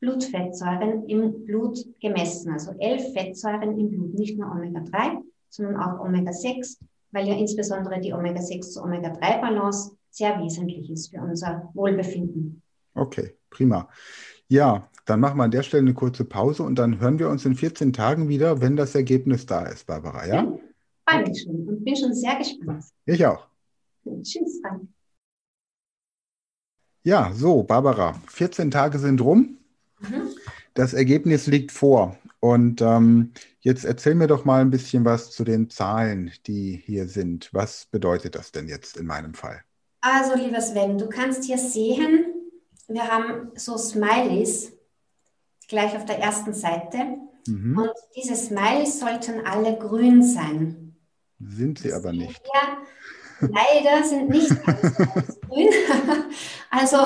Blutfettsäuren 0.00 1.06
im 1.06 1.44
Blut 1.44 1.78
gemessen. 2.00 2.50
Also 2.50 2.72
elf 2.78 3.12
Fettsäuren 3.12 3.78
im 3.78 3.90
Blut, 3.90 4.14
nicht 4.14 4.38
nur 4.38 4.50
Omega-3, 4.50 5.22
sondern 5.50 5.76
auch 5.76 6.00
Omega-6, 6.02 6.78
weil 7.10 7.28
ja 7.28 7.34
insbesondere 7.34 8.00
die 8.00 8.14
Omega-6 8.14 8.72
zu 8.72 8.82
Omega-3-Balance 8.82 9.94
sehr 10.08 10.40
wesentlich 10.40 10.90
ist 10.90 11.14
für 11.14 11.20
unser 11.20 11.68
Wohlbefinden. 11.74 12.62
Okay, 12.96 13.34
prima. 13.50 13.88
Ja, 14.48 14.88
dann 15.04 15.20
machen 15.20 15.38
wir 15.38 15.44
an 15.44 15.50
der 15.50 15.62
Stelle 15.62 15.82
eine 15.82 15.94
kurze 15.94 16.24
Pause 16.24 16.62
und 16.62 16.76
dann 16.76 17.00
hören 17.00 17.18
wir 17.18 17.28
uns 17.28 17.44
in 17.44 17.54
14 17.54 17.92
Tagen 17.92 18.28
wieder, 18.28 18.60
wenn 18.60 18.76
das 18.76 18.94
Ergebnis 18.94 19.46
da 19.46 19.66
ist, 19.66 19.86
Barbara, 19.86 20.26
ja? 20.26 20.42
schon 21.08 21.68
und 21.68 21.84
bin 21.84 21.96
schon 21.96 22.14
sehr 22.14 22.36
gespannt. 22.36 22.84
Ich 23.04 23.24
auch. 23.24 23.46
Tschüss, 24.22 24.60
Frank. 24.60 24.88
Ja, 27.04 27.32
so, 27.32 27.62
Barbara, 27.62 28.20
14 28.28 28.70
Tage 28.70 28.98
sind 28.98 29.20
rum. 29.20 29.58
Mhm. 30.00 30.28
Das 30.74 30.92
Ergebnis 30.92 31.46
liegt 31.46 31.70
vor. 31.70 32.18
Und 32.40 32.82
ähm, 32.82 33.32
jetzt 33.60 33.84
erzähl 33.84 34.14
mir 34.14 34.26
doch 34.26 34.44
mal 34.44 34.60
ein 34.60 34.70
bisschen 34.70 35.04
was 35.04 35.30
zu 35.30 35.44
den 35.44 35.70
Zahlen, 35.70 36.32
die 36.46 36.82
hier 36.84 37.06
sind. 37.06 37.48
Was 37.52 37.86
bedeutet 37.86 38.34
das 38.34 38.52
denn 38.52 38.68
jetzt 38.68 38.96
in 38.96 39.06
meinem 39.06 39.34
Fall? 39.34 39.62
Also, 40.00 40.34
lieber 40.36 40.60
Sven, 40.60 40.98
du 40.98 41.08
kannst 41.08 41.44
hier 41.44 41.58
sehen, 41.58 42.35
wir 42.88 43.08
haben 43.08 43.50
so 43.56 43.76
Smileys 43.76 44.72
gleich 45.68 45.96
auf 45.96 46.04
der 46.04 46.18
ersten 46.18 46.54
Seite. 46.54 47.18
Mhm. 47.46 47.78
Und 47.78 47.90
diese 48.16 48.36
Smileys 48.36 49.00
sollten 49.00 49.46
alle 49.46 49.76
grün 49.76 50.22
sein. 50.22 50.96
Sind 51.38 51.78
sie 51.78 51.92
aber 51.92 52.12
nicht. 52.12 52.40
Ja, 52.54 52.78
leider 53.40 54.06
sind 54.06 54.30
nicht 54.30 54.52
alles 54.66 54.96
grün. 55.40 55.68
also, 56.70 56.98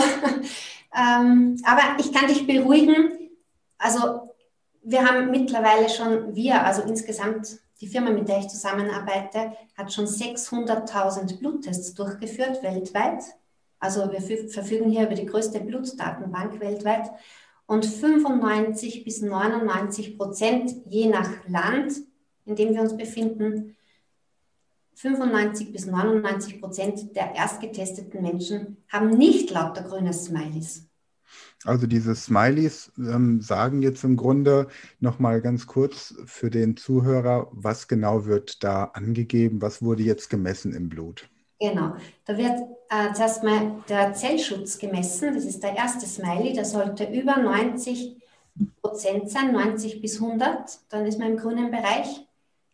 ähm, 0.96 1.60
aber 1.64 1.98
ich 1.98 2.12
kann 2.12 2.28
dich 2.28 2.46
beruhigen. 2.46 3.30
Also, 3.78 4.28
wir 4.82 5.06
haben 5.06 5.30
mittlerweile 5.30 5.88
schon, 5.88 6.34
wir, 6.34 6.64
also 6.64 6.82
insgesamt 6.82 7.58
die 7.80 7.86
Firma, 7.86 8.10
mit 8.10 8.28
der 8.28 8.38
ich 8.38 8.48
zusammenarbeite, 8.48 9.52
hat 9.76 9.92
schon 9.92 10.06
600.000 10.06 11.38
Bluttests 11.38 11.94
durchgeführt 11.94 12.62
weltweit. 12.62 13.22
Also 13.80 14.12
wir 14.12 14.20
verfügen 14.20 14.90
hier 14.90 15.06
über 15.06 15.14
die 15.14 15.26
größte 15.26 15.60
Blutdatenbank 15.60 16.60
weltweit. 16.60 17.10
Und 17.66 17.86
95 17.86 19.04
bis 19.04 19.22
99 19.22 20.18
Prozent, 20.18 20.74
je 20.86 21.08
nach 21.08 21.30
Land, 21.48 21.94
in 22.44 22.56
dem 22.56 22.74
wir 22.74 22.82
uns 22.82 22.96
befinden, 22.96 23.76
95 24.94 25.72
bis 25.72 25.86
99 25.86 26.60
Prozent 26.60 27.16
der 27.16 27.34
erstgetesteten 27.34 28.22
Menschen 28.22 28.76
haben 28.88 29.10
nicht 29.10 29.50
lauter 29.50 29.82
grüne 29.82 30.12
Smileys. 30.12 30.86
Also 31.64 31.86
diese 31.86 32.14
Smileys 32.14 32.92
ähm, 32.98 33.40
sagen 33.40 33.82
jetzt 33.82 34.02
im 34.04 34.16
Grunde 34.16 34.68
nochmal 34.98 35.40
ganz 35.40 35.66
kurz 35.66 36.14
für 36.26 36.50
den 36.50 36.76
Zuhörer, 36.76 37.48
was 37.52 37.88
genau 37.88 38.26
wird 38.26 38.64
da 38.64 38.84
angegeben, 38.84 39.62
was 39.62 39.80
wurde 39.80 40.02
jetzt 40.02 40.28
gemessen 40.28 40.74
im 40.74 40.88
Blut? 40.88 41.30
Genau, 41.60 41.92
da 42.24 42.38
wird 42.38 42.58
äh, 42.88 43.12
zuerst 43.12 43.44
mal 43.44 43.84
der 43.86 44.14
Zellschutz 44.14 44.78
gemessen, 44.78 45.34
das 45.34 45.44
ist 45.44 45.62
der 45.62 45.76
erste 45.76 46.06
Smiley, 46.06 46.54
der 46.54 46.64
sollte 46.64 47.04
über 47.04 47.36
90 47.36 48.16
Prozent 48.80 49.30
sein, 49.30 49.52
90 49.52 50.00
bis 50.00 50.22
100, 50.22 50.78
dann 50.88 51.04
ist 51.04 51.18
man 51.18 51.32
im 51.32 51.36
grünen 51.36 51.70
Bereich. 51.70 52.26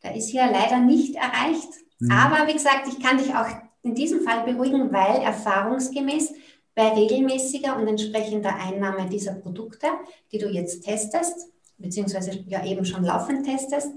Der 0.05 0.15
ist 0.15 0.29
hier 0.29 0.47
leider 0.47 0.79
nicht 0.79 1.17
erreicht, 1.17 1.69
mhm. 1.99 2.13
aber 2.13 2.47
wie 2.47 2.53
gesagt, 2.53 2.87
ich 2.87 3.03
kann 3.03 3.19
dich 3.19 3.35
auch 3.35 3.49
in 3.83 3.97
diesem 3.97 4.21
Fall 4.21 4.45
beruhigen, 4.45 4.93
weil 4.93 5.21
erfahrungsgemäß 5.21 6.35
bei 6.77 6.89
regelmäßiger 6.91 7.77
und 7.77 7.89
entsprechender 7.89 8.55
Einnahme 8.55 9.09
dieser 9.09 9.33
Produkte, 9.33 9.89
die 10.31 10.39
du 10.39 10.49
jetzt 10.49 10.85
testest, 10.85 11.49
beziehungsweise 11.79 12.45
ja 12.47 12.65
eben 12.65 12.85
schon 12.85 13.03
laufend 13.03 13.47
testest, 13.47 13.91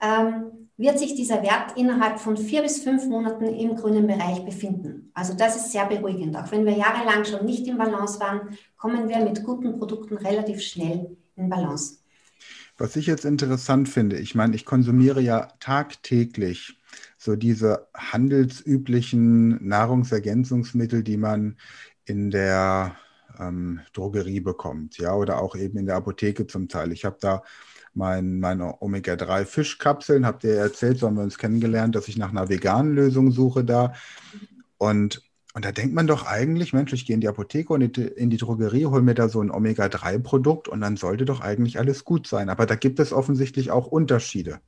ähm, 0.00 0.61
wird 0.82 0.98
sich 0.98 1.14
dieser 1.14 1.42
Wert 1.42 1.76
innerhalb 1.76 2.18
von 2.18 2.36
vier 2.36 2.62
bis 2.62 2.82
fünf 2.82 3.06
Monaten 3.06 3.44
im 3.44 3.76
grünen 3.76 4.06
Bereich 4.06 4.44
befinden. 4.44 5.10
Also 5.14 5.32
das 5.34 5.56
ist 5.56 5.72
sehr 5.72 5.86
beruhigend. 5.86 6.36
Auch 6.36 6.50
wenn 6.50 6.66
wir 6.66 6.76
jahrelang 6.76 7.24
schon 7.24 7.46
nicht 7.46 7.66
im 7.68 7.78
Balance 7.78 8.20
waren, 8.20 8.58
kommen 8.76 9.08
wir 9.08 9.18
mit 9.24 9.44
guten 9.44 9.78
Produkten 9.78 10.16
relativ 10.16 10.60
schnell 10.60 11.16
in 11.36 11.48
Balance. 11.48 11.98
Was 12.78 12.96
ich 12.96 13.06
jetzt 13.06 13.24
interessant 13.24 13.88
finde, 13.88 14.18
ich 14.18 14.34
meine, 14.34 14.56
ich 14.56 14.64
konsumiere 14.64 15.20
ja 15.20 15.48
tagtäglich 15.60 16.76
so 17.16 17.36
diese 17.36 17.86
handelsüblichen 17.94 19.64
Nahrungsergänzungsmittel, 19.66 21.04
die 21.04 21.16
man 21.16 21.56
in 22.04 22.30
der 22.30 22.96
ähm, 23.38 23.80
Drogerie 23.92 24.40
bekommt, 24.40 24.98
ja, 24.98 25.14
oder 25.14 25.40
auch 25.40 25.54
eben 25.54 25.78
in 25.78 25.86
der 25.86 25.96
Apotheke 25.96 26.46
zum 26.46 26.68
Teil. 26.68 26.92
Ich 26.92 27.04
habe 27.04 27.18
da 27.20 27.42
mein, 27.94 28.40
meine 28.40 28.80
Omega-3-Fischkapseln, 28.80 30.26
habt 30.26 30.44
ihr 30.44 30.54
erzählt, 30.54 30.98
so 30.98 31.06
haben 31.06 31.16
wir 31.16 31.22
uns 31.22 31.38
kennengelernt, 31.38 31.94
dass 31.94 32.08
ich 32.08 32.16
nach 32.16 32.30
einer 32.30 32.48
veganen 32.48 32.94
Lösung 32.94 33.30
suche 33.30 33.64
da. 33.64 33.94
Und, 34.78 35.22
und 35.54 35.64
da 35.64 35.72
denkt 35.72 35.94
man 35.94 36.06
doch 36.06 36.26
eigentlich, 36.26 36.72
Mensch, 36.72 36.92
ich 36.92 37.06
gehe 37.06 37.14
in 37.14 37.20
die 37.20 37.28
Apotheke 37.28 37.72
und 37.72 37.98
in 37.98 38.30
die 38.30 38.36
Drogerie, 38.36 38.86
hole 38.86 39.02
mir 39.02 39.14
da 39.14 39.28
so 39.28 39.40
ein 39.40 39.50
Omega-3-Produkt 39.50 40.68
und 40.68 40.80
dann 40.80 40.96
sollte 40.96 41.24
doch 41.24 41.40
eigentlich 41.40 41.78
alles 41.78 42.04
gut 42.04 42.26
sein. 42.26 42.48
Aber 42.48 42.66
da 42.66 42.74
gibt 42.74 42.98
es 42.98 43.12
offensichtlich 43.12 43.70
auch 43.70 43.86
Unterschiede. 43.86 44.60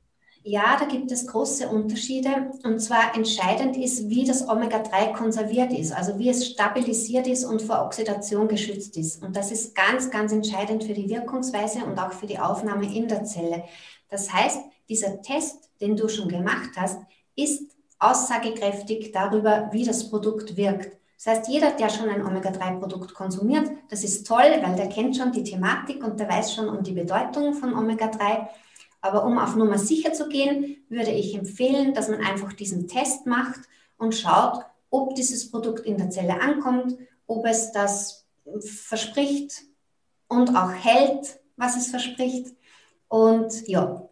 Ja, 0.47 0.77
da 0.79 0.85
gibt 0.85 1.11
es 1.11 1.25
große 1.25 1.67
Unterschiede. 1.67 2.51
Und 2.63 2.79
zwar 2.79 3.15
entscheidend 3.15 3.75
ist, 3.77 4.09
wie 4.09 4.25
das 4.25 4.47
Omega-3 4.47 5.11
konserviert 5.13 5.73
ist, 5.73 5.91
also 5.91 6.19
wie 6.19 6.29
es 6.29 6.45
stabilisiert 6.45 7.25
ist 7.25 7.45
und 7.45 7.63
vor 7.63 7.81
Oxidation 7.83 8.47
geschützt 8.47 8.95
ist. 8.95 9.23
Und 9.23 9.35
das 9.35 9.49
ist 9.49 9.73
ganz, 9.73 10.11
ganz 10.11 10.31
entscheidend 10.31 10.83
für 10.83 10.93
die 10.93 11.09
Wirkungsweise 11.09 11.83
und 11.83 11.97
auch 11.97 12.11
für 12.11 12.27
die 12.27 12.37
Aufnahme 12.37 12.85
in 12.95 13.07
der 13.07 13.23
Zelle. 13.23 13.63
Das 14.07 14.31
heißt, 14.31 14.59
dieser 14.87 15.19
Test, 15.23 15.71
den 15.81 15.97
du 15.97 16.07
schon 16.07 16.29
gemacht 16.29 16.69
hast, 16.75 16.99
ist 17.35 17.75
aussagekräftig 17.97 19.11
darüber, 19.13 19.69
wie 19.71 19.83
das 19.83 20.11
Produkt 20.11 20.55
wirkt. 20.57 20.95
Das 21.17 21.25
heißt, 21.25 21.49
jeder, 21.49 21.71
der 21.71 21.89
schon 21.89 22.07
ein 22.07 22.23
Omega-3-Produkt 22.23 23.15
konsumiert, 23.15 23.71
das 23.89 24.03
ist 24.03 24.27
toll, 24.27 24.61
weil 24.61 24.75
der 24.75 24.89
kennt 24.89 25.17
schon 25.17 25.31
die 25.31 25.43
Thematik 25.43 26.03
und 26.03 26.19
der 26.19 26.29
weiß 26.29 26.53
schon 26.53 26.69
um 26.69 26.83
die 26.83 26.91
Bedeutung 26.91 27.55
von 27.55 27.73
Omega-3. 27.73 28.47
Aber 29.05 29.23
um 29.23 29.37
auf 29.37 29.55
Nummer 29.55 29.77
sicher 29.77 30.13
zu 30.13 30.27
gehen, 30.29 30.77
würde 30.89 31.11
ich 31.11 31.35
empfehlen, 31.35 31.93
dass 31.93 32.09
man 32.09 32.21
einfach 32.21 32.53
diesen 32.53 32.87
Test 32.87 33.27
macht 33.27 33.59
und 33.99 34.15
schaut, 34.15 34.65
ob 34.89 35.13
dieses 35.13 35.51
Produkt 35.51 35.85
in 35.85 35.97
der 35.97 36.09
Zelle 36.09 36.41
ankommt, 36.41 36.97
ob 37.27 37.45
es 37.45 37.71
das 37.71 38.25
verspricht 38.61 39.61
und 40.27 40.55
auch 40.55 40.71
hält, 40.71 41.39
was 41.55 41.77
es 41.77 41.85
verspricht. 41.87 42.55
Und 43.07 43.67
ja, 43.67 44.09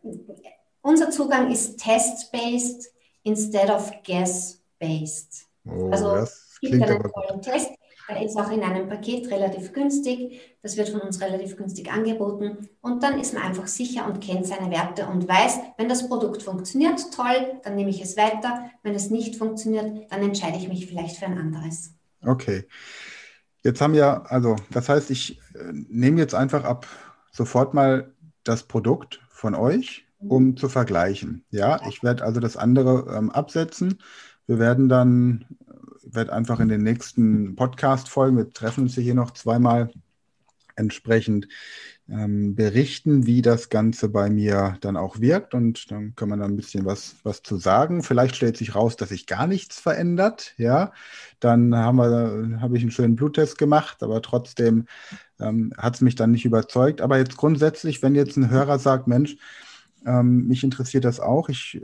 unser 0.84 1.10
Zugang 1.10 1.52
ist 1.52 1.80
test-based 1.80 2.94
instead 3.24 3.72
of 3.72 3.92
guess-based. 4.04 5.48
Oh, 5.66 5.90
also 5.90 6.18
es 6.18 6.60
gibt 6.62 6.84
einen 6.84 7.02
tollen 7.02 7.42
Test, 7.42 7.72
der 8.10 8.26
ist 8.26 8.38
auch 8.38 8.52
in 8.52 8.64
einem 8.64 8.88
Paket 8.88 9.30
relativ 9.32 9.74
günstig. 9.74 10.58
Das 10.62 10.78
wird 10.78 10.90
von 10.90 11.02
uns 11.02 11.22
relativ 11.22 11.56
günstig 11.56 11.92
angeboten. 11.92 12.70
Und 12.82 13.04
dann 13.04 13.20
ist 13.20 13.34
man 13.34 13.44
einfach 13.44 13.68
sicher 13.68 14.06
und 14.06 14.20
kennt 14.20 14.46
seine 14.46 14.72
Werte 14.72 15.08
und 15.08 15.28
weiß, 15.28 15.60
wenn 15.78 15.90
das 15.90 16.08
Produkt 16.08 16.44
funktioniert, 16.44 17.00
toll, 17.16 17.60
dann 17.64 17.76
nehme 17.76 17.90
ich 17.90 18.02
es 18.02 18.18
weiter. 18.18 18.70
Wenn 18.84 18.96
es 18.96 19.10
nicht 19.10 19.36
funktioniert, 19.36 20.12
dann 20.12 20.22
entscheide 20.22 20.58
ich 20.58 20.68
mich 20.68 20.86
vielleicht 20.88 21.18
für 21.18 21.26
ein 21.26 21.38
anderes. 21.38 21.94
Okay. 22.22 22.66
Jetzt 23.64 23.80
haben 23.80 23.94
wir, 23.94 24.30
also 24.30 24.58
das 24.72 24.90
heißt, 24.90 25.10
ich 25.10 25.40
äh, 25.56 25.72
nehme 25.72 26.20
jetzt 26.20 26.36
einfach 26.36 26.66
ab 26.66 26.88
sofort 27.32 27.74
mal 27.74 28.14
das 28.44 28.64
Produkt 28.64 29.22
von 29.30 29.56
euch, 29.56 30.06
um 30.20 30.48
mhm. 30.48 30.58
zu 30.58 30.68
vergleichen. 30.68 31.46
Ja, 31.50 31.80
ich 31.88 32.04
werde 32.04 32.24
also 32.24 32.40
das 32.40 32.58
andere 32.58 33.16
ähm, 33.16 33.30
absetzen. 33.32 34.00
Wir 34.46 34.60
werden 34.60 34.90
dann 34.90 35.46
werde 36.12 36.34
einfach 36.34 36.60
in 36.60 36.70
den 36.70 36.82
nächsten 36.82 37.56
Podcast-Folgen, 37.56 38.38
wir 38.38 38.52
treffen 38.52 38.84
uns 38.86 38.96
hier 38.96 39.16
noch 39.16 39.32
zweimal, 39.32 39.92
entsprechend 40.76 41.48
ähm, 42.10 42.56
berichten, 42.56 43.26
wie 43.26 43.42
das 43.42 43.70
Ganze 43.70 44.10
bei 44.10 44.30
mir 44.30 44.78
dann 44.82 44.98
auch 44.98 45.20
wirkt. 45.20 45.54
Und 45.54 45.90
dann 45.92 46.16
kann 46.16 46.30
man 46.30 46.40
da 46.40 46.46
ein 46.46 46.56
bisschen 46.58 46.86
was, 46.86 47.16
was 47.24 47.44
zu 47.44 47.58
sagen. 47.58 48.04
Vielleicht 48.04 48.36
stellt 48.36 48.58
sich 48.58 48.76
raus, 48.76 48.96
dass 48.96 49.10
sich 49.10 49.26
gar 49.26 49.48
nichts 49.48 49.80
verändert. 49.80 50.54
Ja, 50.58 50.92
dann 51.40 51.76
haben 51.76 51.98
wir, 51.98 52.60
habe 52.62 52.78
ich 52.78 52.84
einen 52.84 52.92
schönen 52.92 53.16
Bluttest 53.16 53.58
gemacht, 53.58 54.04
aber 54.04 54.22
trotzdem 54.22 54.86
ähm, 55.40 55.74
hat 55.78 55.96
es 55.96 56.02
mich 56.02 56.16
dann 56.16 56.32
nicht 56.32 56.46
überzeugt. 56.46 57.02
Aber 57.02 57.18
jetzt 57.18 57.38
grundsätzlich, 57.38 58.02
wenn 58.02 58.16
jetzt 58.16 58.38
ein 58.38 58.50
Hörer 58.50 58.80
sagt, 58.80 59.08
Mensch, 59.08 59.38
ähm, 60.06 60.48
mich 60.48 60.64
interessiert 60.64 61.06
das 61.06 61.20
auch. 61.20 61.50
Ich 61.50 61.82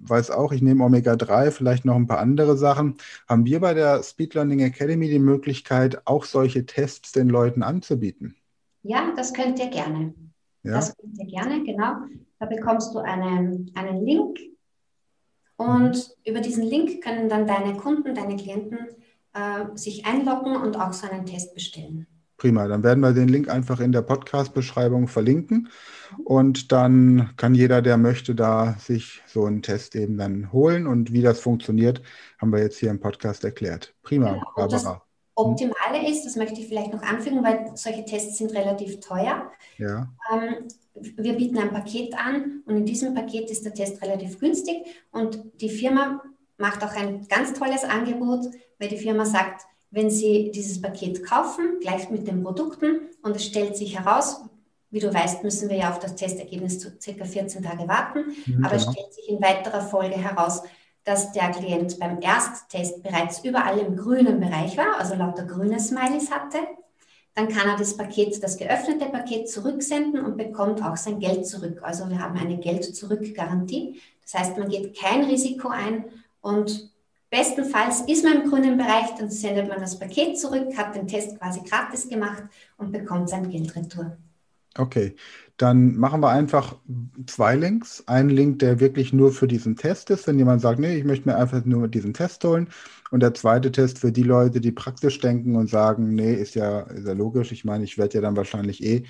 weiß 0.00 0.30
auch, 0.30 0.52
ich 0.52 0.62
nehme 0.62 0.84
Omega-3, 0.84 1.50
vielleicht 1.50 1.84
noch 1.84 1.96
ein 1.96 2.06
paar 2.06 2.18
andere 2.18 2.56
Sachen. 2.56 2.96
Haben 3.28 3.44
wir 3.44 3.60
bei 3.60 3.74
der 3.74 4.02
Speed 4.02 4.34
Learning 4.34 4.60
Academy 4.60 5.08
die 5.08 5.18
Möglichkeit, 5.18 6.06
auch 6.06 6.24
solche 6.24 6.66
Tests 6.66 7.12
den 7.12 7.28
Leuten 7.28 7.62
anzubieten? 7.62 8.36
Ja, 8.82 9.12
das 9.16 9.32
könnt 9.32 9.58
ihr 9.58 9.68
gerne. 9.68 10.14
Ja? 10.62 10.72
Das 10.72 10.96
könnt 10.96 11.18
ihr 11.18 11.26
gerne, 11.26 11.64
genau. 11.64 11.94
Da 12.38 12.46
bekommst 12.46 12.94
du 12.94 12.98
einen, 12.98 13.70
einen 13.74 14.04
Link 14.04 14.38
und 15.56 15.94
mhm. 15.94 16.12
über 16.24 16.40
diesen 16.40 16.64
Link 16.64 17.02
können 17.02 17.28
dann 17.28 17.46
deine 17.46 17.76
Kunden, 17.76 18.14
deine 18.14 18.36
Klienten 18.36 18.78
äh, 19.34 19.66
sich 19.74 20.06
einloggen 20.06 20.56
und 20.56 20.76
auch 20.76 20.92
so 20.92 21.06
einen 21.08 21.26
Test 21.26 21.54
bestellen. 21.54 22.06
Prima, 22.40 22.66
dann 22.68 22.82
werden 22.82 23.00
wir 23.00 23.12
den 23.12 23.28
Link 23.28 23.50
einfach 23.50 23.80
in 23.80 23.92
der 23.92 24.00
Podcast-Beschreibung 24.00 25.08
verlinken 25.08 25.68
und 26.24 26.72
dann 26.72 27.32
kann 27.36 27.54
jeder, 27.54 27.82
der 27.82 27.98
möchte, 27.98 28.34
da 28.34 28.76
sich 28.78 29.20
so 29.26 29.44
einen 29.44 29.60
Test 29.60 29.94
eben 29.94 30.16
dann 30.16 30.50
holen 30.50 30.86
und 30.86 31.12
wie 31.12 31.20
das 31.20 31.38
funktioniert, 31.38 32.00
haben 32.38 32.50
wir 32.50 32.60
jetzt 32.60 32.78
hier 32.78 32.88
im 32.88 32.98
Podcast 32.98 33.44
erklärt. 33.44 33.94
Prima, 34.02 34.32
genau. 34.32 34.44
Barbara. 34.56 35.02
Optimale 35.34 36.08
ist, 36.08 36.24
das 36.24 36.36
möchte 36.36 36.60
ich 36.60 36.68
vielleicht 36.68 36.94
noch 36.94 37.02
anfügen, 37.02 37.44
weil 37.44 37.72
solche 37.74 38.06
Tests 38.06 38.38
sind 38.38 38.54
relativ 38.54 39.00
teuer. 39.00 39.50
Ja. 39.76 40.08
Ähm, 40.32 40.66
wir 40.94 41.34
bieten 41.34 41.58
ein 41.58 41.72
Paket 41.72 42.14
an 42.18 42.62
und 42.64 42.74
in 42.74 42.86
diesem 42.86 43.12
Paket 43.12 43.50
ist 43.50 43.66
der 43.66 43.74
Test 43.74 44.00
relativ 44.00 44.38
günstig 44.38 44.86
und 45.10 45.38
die 45.60 45.68
Firma 45.68 46.22
macht 46.56 46.82
auch 46.82 46.96
ein 46.96 47.28
ganz 47.28 47.52
tolles 47.52 47.84
Angebot, 47.84 48.46
weil 48.78 48.88
die 48.88 48.96
Firma 48.96 49.26
sagt, 49.26 49.66
wenn 49.90 50.10
Sie 50.10 50.50
dieses 50.52 50.80
Paket 50.80 51.24
kaufen, 51.24 51.78
gleich 51.80 52.10
mit 52.10 52.26
den 52.26 52.42
Produkten 52.42 53.08
und 53.22 53.36
es 53.36 53.44
stellt 53.44 53.76
sich 53.76 53.98
heraus, 53.98 54.42
Wie 54.92 54.98
du 54.98 55.14
weißt, 55.14 55.44
müssen 55.44 55.68
wir 55.68 55.76
ja 55.76 55.90
auf 55.90 56.00
das 56.00 56.16
Testergebnis 56.16 56.80
zu 56.80 56.90
circa 57.00 57.24
14 57.24 57.62
Tage 57.62 57.86
warten. 57.86 58.24
Mhm, 58.46 58.64
aber 58.64 58.76
genau. 58.76 58.90
es 58.90 58.92
stellt 58.92 59.14
sich 59.14 59.28
in 59.28 59.40
weiterer 59.40 59.82
Folge 59.82 60.16
heraus, 60.16 60.62
dass 61.04 61.32
der 61.32 61.50
Klient 61.50 61.98
beim 61.98 62.20
Ersttest 62.20 63.02
bereits 63.02 63.44
überall 63.44 63.78
im 63.78 63.96
grünen 63.96 64.40
Bereich 64.40 64.76
war, 64.76 64.98
also 64.98 65.14
lauter 65.14 65.44
grüne 65.44 65.78
Smileys 65.78 66.30
hatte. 66.30 66.58
Dann 67.34 67.48
kann 67.48 67.68
er 67.68 67.76
das 67.76 67.96
Paket, 67.96 68.42
das 68.42 68.58
geöffnete 68.58 69.06
Paket 69.06 69.48
zurücksenden 69.48 70.24
und 70.24 70.36
bekommt 70.36 70.82
auch 70.82 70.96
sein 70.96 71.20
Geld 71.20 71.46
zurück. 71.46 71.80
Also 71.82 72.08
wir 72.08 72.18
haben 72.18 72.36
eine 72.36 72.58
Geld-Zurück-Garantie. 72.58 74.00
Das 74.22 74.34
heißt, 74.34 74.58
man 74.58 74.68
geht 74.68 74.98
kein 74.98 75.24
Risiko 75.24 75.68
ein 75.68 76.04
und 76.40 76.89
bestenfalls 77.30 78.02
ist 78.02 78.24
man 78.24 78.42
im 78.42 78.50
grünen 78.50 78.76
Bereich, 78.76 79.14
dann 79.18 79.30
sendet 79.30 79.68
man 79.68 79.80
das 79.80 79.98
Paket 79.98 80.38
zurück, 80.38 80.76
hat 80.76 80.94
den 80.94 81.06
Test 81.06 81.38
quasi 81.38 81.60
gratis 81.62 82.08
gemacht 82.08 82.44
und 82.76 82.92
bekommt 82.92 83.28
sein 83.28 83.48
Geld 83.48 83.74
retour. 83.76 84.16
Okay, 84.78 85.16
dann 85.56 85.96
machen 85.96 86.20
wir 86.20 86.30
einfach 86.30 86.76
zwei 87.26 87.56
Links. 87.56 88.04
Ein 88.06 88.30
Link, 88.30 88.60
der 88.60 88.78
wirklich 88.80 89.12
nur 89.12 89.32
für 89.32 89.48
diesen 89.48 89.76
Test 89.76 90.10
ist, 90.10 90.26
wenn 90.26 90.38
jemand 90.38 90.62
sagt, 90.62 90.78
nee, 90.78 90.96
ich 90.96 91.04
möchte 91.04 91.28
mir 91.28 91.36
einfach 91.36 91.64
nur 91.64 91.88
diesen 91.88 92.14
Test 92.14 92.44
holen. 92.44 92.68
Und 93.10 93.20
der 93.20 93.34
zweite 93.34 93.72
Test 93.72 93.98
für 93.98 94.12
die 94.12 94.22
Leute, 94.22 94.60
die 94.60 94.70
praktisch 94.72 95.18
denken 95.18 95.56
und 95.56 95.68
sagen, 95.68 96.14
nee, 96.14 96.34
ist 96.34 96.54
ja, 96.54 96.80
ist 96.82 97.06
ja 97.06 97.12
logisch. 97.12 97.50
Ich 97.52 97.64
meine, 97.64 97.84
ich 97.84 97.98
werde 97.98 98.14
ja 98.14 98.20
dann 98.20 98.36
wahrscheinlich 98.36 98.82
eh 98.82 99.04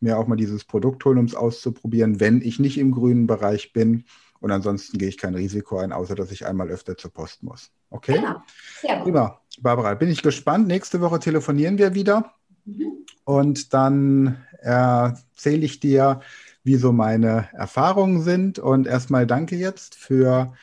mir 0.00 0.16
auch 0.16 0.26
mal 0.26 0.36
dieses 0.36 0.64
Produkt 0.64 1.04
holen, 1.04 1.18
um 1.18 1.24
es 1.26 1.34
auszuprobieren, 1.34 2.20
wenn 2.20 2.40
ich 2.40 2.58
nicht 2.58 2.78
im 2.78 2.92
grünen 2.92 3.26
Bereich 3.26 3.72
bin. 3.72 4.04
Und 4.40 4.50
ansonsten 4.50 4.98
gehe 4.98 5.08
ich 5.08 5.18
kein 5.18 5.34
Risiko 5.34 5.78
ein, 5.78 5.92
außer 5.92 6.14
dass 6.14 6.32
ich 6.32 6.46
einmal 6.46 6.70
öfter 6.70 6.96
zur 6.96 7.12
Post 7.12 7.42
muss. 7.42 7.70
Okay? 7.90 8.14
Genau. 8.14 8.42
Sehr 8.80 8.96
gut. 8.96 9.04
Prima. 9.04 9.40
Barbara, 9.60 9.94
bin 9.94 10.08
ich 10.08 10.22
gespannt. 10.22 10.66
Nächste 10.66 11.00
Woche 11.00 11.18
telefonieren 11.18 11.76
wir 11.76 11.94
wieder. 11.94 12.34
Mhm. 12.64 13.04
Und 13.24 13.74
dann 13.74 14.44
erzähle 14.58 15.64
ich 15.64 15.80
dir, 15.80 16.20
wie 16.64 16.76
so 16.76 16.92
meine 16.92 17.48
Erfahrungen 17.52 18.22
sind. 18.22 18.58
Und 18.58 18.86
erstmal 18.86 19.26
danke 19.26 19.56
jetzt 19.56 19.94
für 19.94 20.54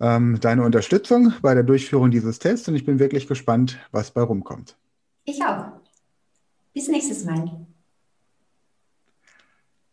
ähm, 0.00 0.38
deine 0.40 0.62
Unterstützung 0.62 1.32
bei 1.42 1.54
der 1.54 1.64
Durchführung 1.64 2.10
dieses 2.10 2.38
Tests. 2.38 2.68
Und 2.68 2.76
ich 2.76 2.86
bin 2.86 2.98
wirklich 2.98 3.26
gespannt, 3.26 3.78
was 3.90 4.12
bei 4.12 4.22
rumkommt. 4.22 4.76
Ich 5.24 5.42
auch. 5.44 5.66
Bis 6.72 6.88
nächstes 6.88 7.24
Mal. 7.24 7.66